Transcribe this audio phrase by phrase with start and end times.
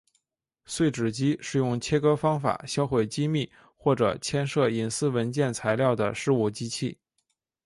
[0.65, 6.97] 碎纸机是用切割方法销毁机密或者牵涉隐私文件材料的事务机器。